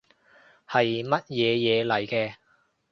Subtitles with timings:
[0.67, 2.33] 係乜嘢嘢嚟嘅